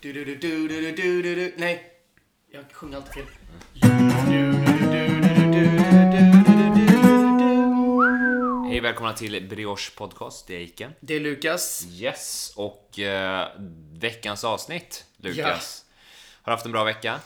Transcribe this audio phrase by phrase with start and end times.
[0.00, 1.92] Du, du, du, du, du, du, du, du, Nej,
[2.50, 3.24] jag sjunger alltid fel.
[8.70, 10.46] Hej välkomna till Brioche podcast.
[10.46, 10.92] Det är Iken.
[11.00, 11.86] Det är Lukas.
[11.90, 13.48] Yes, och eh,
[13.92, 15.84] veckans avsnitt, Lukas.
[16.42, 17.20] Har du haft en bra vecka?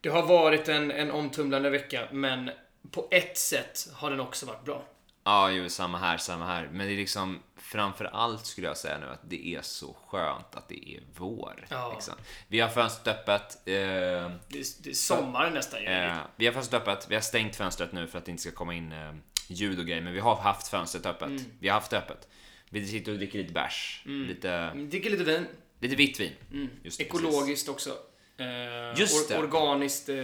[0.00, 2.50] Det har varit en, en omtumlande vecka, men
[2.90, 4.84] på ett sätt har den också varit bra.
[5.28, 6.68] Ja, jo, samma här, samma här.
[6.72, 10.54] Men det är liksom, framför allt skulle jag säga nu att det är så skönt
[10.54, 11.66] att det är vår.
[11.70, 11.92] Ja.
[11.94, 12.14] Liksom.
[12.48, 13.56] Vi har fönstret öppet.
[13.56, 15.80] Eh, Det är, det är sommar nästan.
[15.82, 15.86] ju.
[15.88, 17.06] eh, vi har fönstret öppet.
[17.10, 19.14] Vi har stängt fönstret nu för att det inte ska komma in eh,
[19.48, 20.02] ljud och grejer.
[20.02, 21.28] Men vi har haft fönstret öppet.
[21.28, 21.44] Mm.
[21.60, 22.28] Vi har haft det öppet.
[22.70, 24.02] Vi sitter och dricker lite bärs.
[24.04, 25.46] Lite, Dricker lite vin.
[25.80, 26.32] lite vitt vin.
[26.82, 27.00] Precis.
[27.00, 27.06] Mm.
[27.08, 27.90] Ekologiskt också.
[28.38, 29.38] Eh, Just det.
[29.38, 30.08] Organiskt.
[30.08, 30.16] Eh,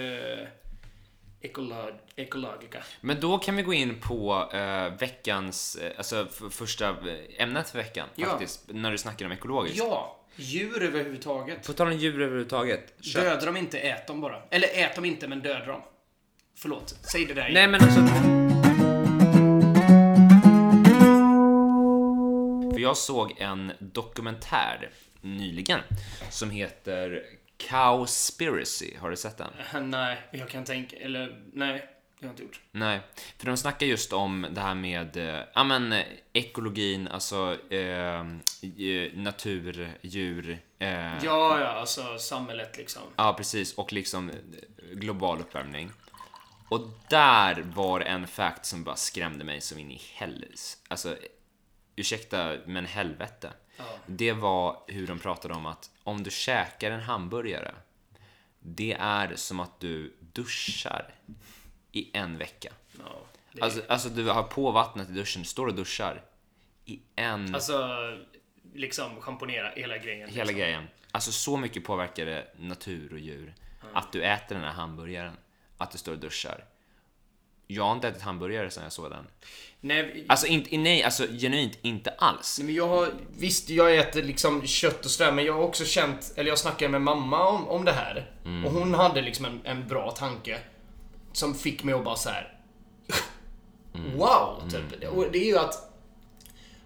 [1.44, 2.82] ekolog, ekologica.
[3.00, 6.96] Men då kan vi gå in på eh, veckans, eh, alltså första eh,
[7.42, 8.26] ämnet för veckan Ja.
[8.26, 9.78] faktiskt, när du snackar om ekologiskt.
[9.78, 11.66] Ja, djur överhuvudtaget.
[11.66, 12.94] På tal om djur överhuvudtaget.
[13.00, 13.22] Kött.
[13.22, 14.42] Döda dem inte, ät dem bara.
[14.50, 15.82] Eller ät dem inte, men döda dem.
[16.58, 17.54] Förlåt, säg det där igen.
[17.54, 18.00] Nej men alltså...
[22.72, 25.80] För jag såg en dokumentär nyligen
[26.30, 27.22] som heter
[27.56, 28.96] Cowspiracy.
[29.00, 29.50] Har du sett den?
[29.90, 31.72] Nej, jag kan tänka, eller nej,
[32.18, 32.60] det har jag inte gjort.
[32.72, 33.00] Nej,
[33.38, 38.24] för de snackar just om det här med eh, ja, men, eh, ekologin, alltså eh,
[39.14, 40.58] natur, djur.
[40.78, 40.88] Eh,
[41.24, 43.02] Ja, ja, alltså samhället liksom.
[43.16, 43.74] Ja, precis.
[43.74, 44.30] Och liksom
[44.92, 45.90] global uppvärmning.
[46.68, 50.78] Och där var en fact som bara skrämde mig som in i helvetes.
[50.88, 51.16] Alltså,
[51.96, 53.52] ursäkta, men helvete.
[53.76, 53.84] Ja.
[54.06, 57.74] Det var hur de pratade om att om du käkar en hamburgare,
[58.60, 61.14] det är som att du duschar
[61.92, 62.72] i en vecka.
[62.98, 66.22] ja det, Alltså, alltså du har på vattnet i duschen, står och duschar
[66.84, 67.54] i en...
[67.54, 67.88] alltså,
[68.74, 70.28] liksom schamponera hela grejen.
[70.28, 70.58] Hela liksom.
[70.58, 70.88] grejen.
[71.10, 73.54] Alltså så mycket påverkar det natur och djur.
[73.92, 75.36] Att du äter den här hamburgaren.
[75.76, 76.64] Att du står och duschar.
[77.66, 79.26] Jag har inte ätit hamburgare sedan jag såg den.
[79.80, 82.60] Nej, Alltså inte, nej, alltså genuint inte alls.
[82.64, 86.32] men jag har, visst, jag äter liksom kött och sådär, men jag har också känt,
[86.36, 88.30] eller jag snackade med mamma om, om det här.
[88.44, 88.64] Mm.
[88.64, 90.58] Och hon hade liksom en, en bra tanke.
[91.32, 92.58] Som fick mig att bara så här.
[93.94, 94.12] Mm.
[94.18, 94.70] Wow!
[94.70, 95.08] Typ.
[95.10, 95.92] Och det är ju att,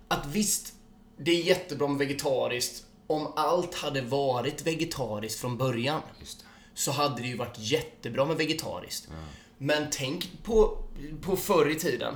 [0.09, 0.75] att visst,
[1.19, 2.85] det är jättebra med vegetariskt.
[3.07, 6.01] Om allt hade varit vegetariskt från början.
[6.75, 9.09] Så hade det ju varit jättebra med vegetariskt.
[9.59, 10.79] Men tänk på,
[11.23, 12.15] på förr i tiden.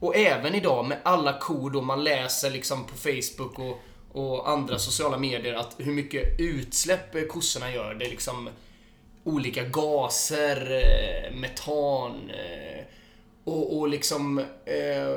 [0.00, 3.80] Och även idag med alla kor då man läser liksom på Facebook och,
[4.12, 7.94] och andra sociala medier att hur mycket utsläpp kossorna gör.
[7.94, 8.48] Det är liksom
[9.24, 12.84] olika gaser, eh, metan eh,
[13.44, 15.16] och, och liksom eh,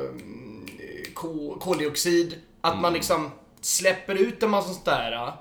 [1.13, 2.35] ko- koldioxid.
[2.61, 3.31] Att man liksom
[3.61, 5.33] släpper ut en massa sånt där eh,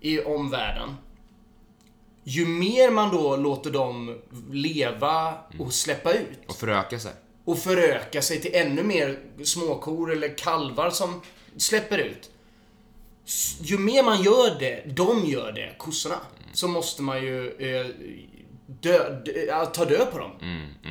[0.00, 0.96] i omvärlden
[2.24, 4.18] ju mer man då låter dem
[4.50, 7.12] leva och släppa ut Och föröka sig.
[7.44, 11.20] och föröka sig till ännu mer småkor eller kalvar som
[11.56, 12.30] släpper ut.
[13.60, 16.18] Ju mer man gör det, de gör det, kossorna,
[16.52, 17.86] så måste man ju eh,
[18.66, 20.30] dö, dö, ja, ta död på dem.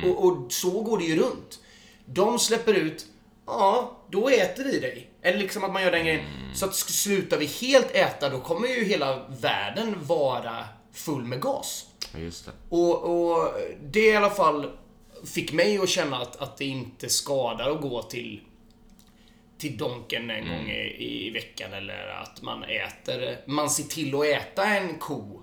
[0.04, 1.60] Och, och så går det ju runt.
[2.06, 3.06] De släpper ut,
[3.46, 5.10] ja, då äter vi dig.
[5.22, 6.24] Eller liksom att man gör den grejen.
[6.54, 11.86] Så att slutar vi helt äta, då kommer ju hela världen vara full med gas.
[12.12, 12.52] Ja, just det.
[12.68, 14.70] Och, och det i alla fall
[15.24, 18.40] fick mig att känna att, att det inte skadar att gå till
[19.58, 20.96] till Donken en gång i,
[21.26, 25.42] i veckan eller att man äter, man ser till att äta en ko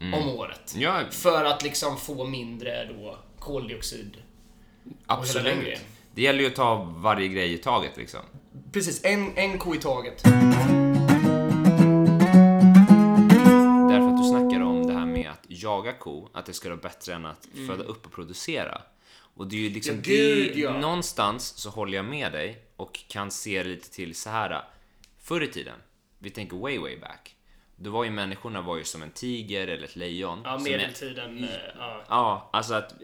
[0.00, 0.74] om året.
[0.76, 4.16] Ja, För att liksom få mindre då koldioxid.
[5.06, 5.80] absolut.
[6.14, 8.20] Det gäller ju att ta varje grej i taget liksom.
[8.72, 10.22] Precis, en, en ko i taget.
[15.62, 18.82] Jaga ko, att det ska vara bättre än att föda upp och producera.
[19.34, 20.02] Och det är ju liksom Mm.
[20.06, 20.78] Ja, gud, det, ja.
[20.78, 24.64] någonstans så håller jag med dig och kan se lite till så här.
[25.22, 25.76] Förr i tiden,
[26.18, 27.36] vi tänker way way back.
[27.76, 30.40] Då var ju människorna var ju som en tiger eller ett lejon.
[30.44, 31.44] Ja, medeltiden.
[31.44, 32.04] eh, Ja.
[32.08, 32.98] Ja, alltså att eh,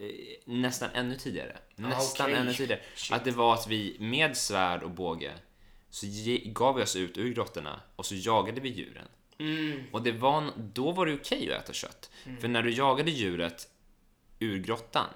[0.44, 1.56] nästan ännu tidigare.
[1.76, 2.38] Nästan okej.
[2.40, 2.81] ännu tidigare.
[2.94, 3.12] Shit.
[3.16, 5.32] Att det var att vi med svärd och båge
[5.90, 6.06] så
[6.44, 9.08] gav vi oss ut ur grottorna och så jagade vi djuren.
[9.38, 9.85] Mm.
[9.93, 12.11] Och det var, då var det okej att äta kött.
[12.40, 13.69] För när du jagade djuret
[14.38, 15.06] ur grottan,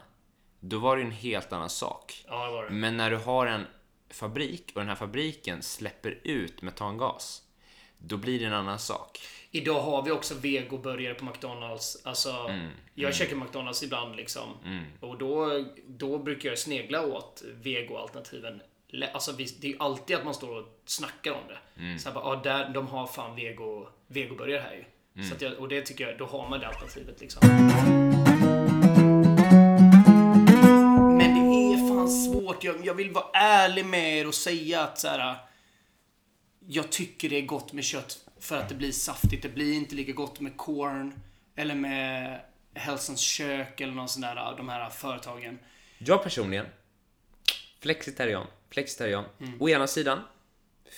[0.60, 2.24] då var det en helt annan sak.
[2.28, 2.70] ja, det var det.
[2.70, 3.66] Men när du har en
[4.10, 7.42] fabrik och den här fabriken släpper ut metangas,
[7.98, 9.20] då blir det en annan sak.
[9.50, 12.02] Idag har vi också vegoburgare på McDonalds.
[12.04, 14.48] Alltså, Mm, jag käkar McDonalds ibland liksom.
[15.00, 18.62] Och då, då brukar jag snegla åt vegoalternativen.
[19.12, 21.80] Alltså, det är ju alltid att man står och snackar om det.
[21.80, 21.98] Mm.
[21.98, 24.84] Så här bara, ja, där, de har fan vego, vegoburgare här ju.
[25.28, 27.48] Så att jag, och det tycker jag, då har man det alternativet liksom.
[31.18, 32.64] Men det är fan svårt.
[32.64, 35.36] Jag, jag vill vara ärlig med er och säga att så här.
[36.66, 39.42] Jag tycker det är gott med kött för att det blir saftigt.
[39.42, 41.20] Det blir inte lika gott med corn
[41.56, 42.40] eller med
[42.74, 45.58] Hälsans kök eller någon sån där, de här företagen.
[45.98, 46.66] Jag personligen,
[47.80, 48.46] flexitarian.
[48.72, 49.24] Flexitarian.
[49.40, 49.62] Mm.
[49.62, 50.20] Å ena sidan,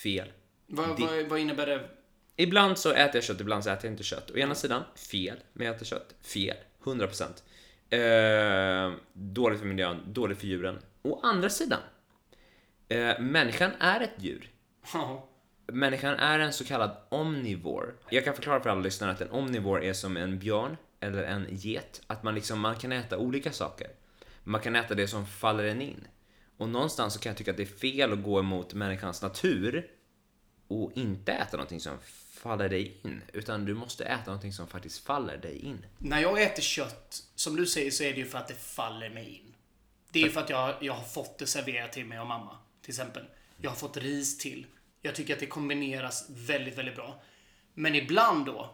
[0.02, 0.32] fel.
[0.66, 1.88] Vad, Det- vad, vad innebär det?
[2.36, 4.30] Ibland så äter jag kött, ibland så äter jag inte kött.
[4.30, 5.36] Å ena sidan, fel.
[5.52, 6.14] Men jag äter kött.
[6.22, 6.56] Fel.
[6.84, 7.42] 100%.
[7.90, 10.78] Eh, dåligt för miljön, dåligt för djuren.
[11.02, 11.80] Å andra sidan,
[12.88, 14.50] eh, människan är ett djur.
[14.92, 15.28] Ja.
[15.66, 17.92] Människan är en så kallad omnivore.
[18.10, 21.46] Jag kan förklara för alla lyssnare att en omnivore är som en björn eller en
[21.50, 22.02] get.
[22.06, 23.88] Att man liksom, man kan äta olika saker.
[24.44, 26.06] Man kan äta det som faller en in.
[26.56, 29.90] Och någonstans så kan jag tycka att det är fel att gå emot människans natur
[30.68, 31.98] och inte äta någonting som
[32.32, 33.22] faller dig in.
[33.32, 35.86] Utan du måste äta någonting som faktiskt faller dig in.
[35.98, 39.10] När jag äter kött, som du säger, så är det ju för att det faller
[39.10, 39.54] mig in.
[40.10, 42.58] Det är ju för att jag, jag har fått det serverat till mig av mamma.
[42.82, 43.24] Till exempel.
[43.56, 44.66] Jag har fått ris till.
[45.00, 47.22] Jag tycker att det kombineras väldigt, väldigt bra.
[47.74, 48.70] Men ibland då,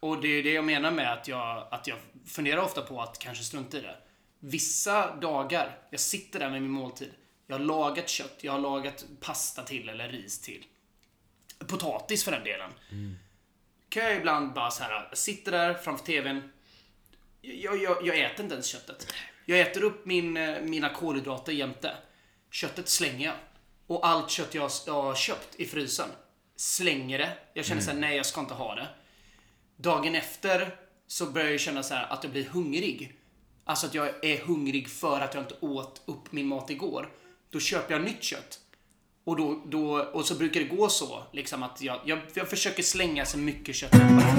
[0.00, 3.18] och det är det jag menar med att jag, att jag funderar ofta på att
[3.18, 3.96] kanske strunta i det.
[4.40, 7.10] Vissa dagar, jag sitter där med min måltid.
[7.46, 10.64] Jag har lagat kött, jag har lagat pasta till eller ris till.
[11.58, 12.70] Potatis för den delen.
[13.88, 16.52] Kan jag ibland bara så här, jag sitter där framför TVn.
[17.40, 19.06] Jag, jag, jag äter inte ens köttet.
[19.44, 21.96] Jag äter upp min, eh, mina kolhydrater jämte.
[22.50, 23.36] Köttet slänger jag.
[23.86, 26.08] Och allt kött jag, jag har köpt i frysen
[26.56, 27.32] slänger det.
[27.54, 28.88] Jag känner såhär, nej jag ska inte ha det.
[29.76, 33.16] Dagen efter så börjar jag känna så här att jag blir hungrig.
[33.68, 37.08] Alltså att jag är hungrig för att jag inte åt upp min mat igår.
[37.50, 38.58] Då köper jag nytt kött.
[39.24, 42.82] Och, då, då, och så brukar det gå så, liksom att jag, jag, jag försöker
[42.82, 44.36] slänga så mycket kött jag bara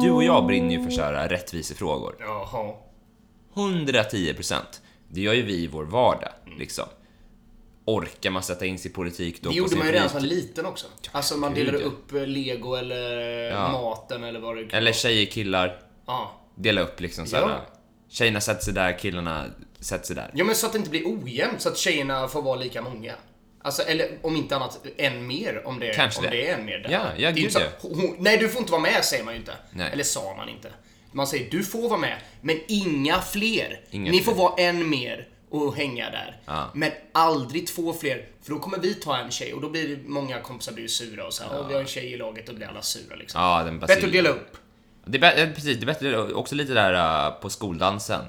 [0.00, 2.16] Du och jag brinner ju för så här rättvisefrågor.
[2.18, 2.74] Jaha.
[3.54, 4.54] 110%.
[5.08, 6.84] Det gör ju vi i vår vardag, liksom.
[7.88, 10.66] Orkar man sätta in sig i politik då Det gjorde man ju redan som liten
[10.66, 10.86] också.
[11.12, 11.88] Alltså man gud, delade ja.
[11.88, 13.10] upp eh, lego eller
[13.50, 13.72] Ja.
[13.72, 16.40] maten eller vad det kan Eller tjejer, killar, Ja.
[16.54, 17.42] dela upp liksom såhär.
[17.42, 17.66] Ja.
[18.10, 19.44] Tjejerna sätter sig där, killarna
[19.80, 20.30] sätter sig där.
[20.34, 23.14] Ja men så att det inte blir ojämnt, så att tjejerna får vara lika många.
[23.62, 26.30] Alltså, eller om inte annat, en mer om det, Kanske om det.
[26.30, 26.78] det är en mer.
[26.78, 26.90] där.
[26.90, 27.88] Ja, ja, gud, ja.
[28.18, 29.52] Nej, du får inte vara med säger man ju inte.
[29.70, 29.90] Nej.
[29.92, 30.70] Eller sa man inte.
[31.12, 33.80] Man säger du får vara med, men inga fler.
[33.90, 34.32] Inga Ni fler.
[34.34, 36.40] får vara en mer och hänga där.
[36.46, 36.70] Ja.
[36.74, 40.40] Men aldrig två fler, för då kommer vi ta en tjej och då blir många
[40.40, 42.66] kompisar blir sura och så här, "Åh, vi har en tjej i laget och blir
[42.66, 43.40] alla sura liksom.
[43.40, 44.56] Ja, den Bättre att dela upp.
[45.04, 48.24] Det är precis, det är bättre också lite där uh, på skoldansen.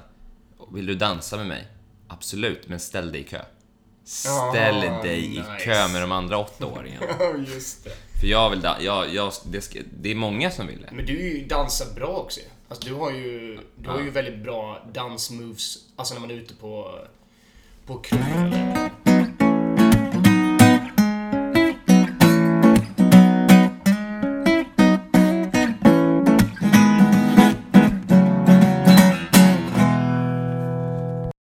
[0.72, 1.66] Vill du dansa med mig?
[2.08, 3.40] Absolut, men ställ dig i kö.
[4.04, 5.56] Ställ Ah, dig i nice.
[5.60, 7.06] kö med de andra åttaåringarna.
[7.54, 7.90] Just det.
[8.20, 10.88] För jag vill da- jag, jag, det, det är många som vill det.
[10.92, 12.40] Men du dansar bra också.
[12.70, 16.54] Alltså du har ju, du har ju väldigt bra dansmoves, alltså när man är ute
[16.54, 16.98] på,
[17.86, 18.52] på krogen.
[18.52, 19.09] eller